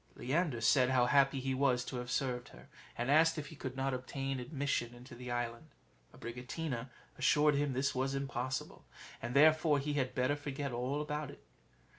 Leander 0.15 0.61
said 0.61 0.89
how 0.89 1.05
happy 1.05 1.39
he 1.39 1.53
was 1.53 1.85
to 1.85 1.97
have 1.97 2.09
served 2.09 2.47
her, 2.49 2.69
and 2.97 3.11
asked 3.11 3.37
if 3.37 3.49
he 3.49 3.55
could 3.55 3.75
not 3.77 3.93
obtain 3.93 4.39
admission 4.39 4.95
into 4.95 5.13
the 5.13 5.29
island. 5.29 5.67
Abricotina 6.11 6.89
assured 7.19 7.53
him 7.53 7.73
this 7.73 7.93
was 7.93 8.15
impossible, 8.15 8.83
and 9.21 9.35
therefore 9.35 9.77
he 9.77 9.93
had 9.93 10.15
better 10.15 10.35
forget 10.35 10.71
all 10.71 11.01
about 11.03 11.29
it. 11.29 11.43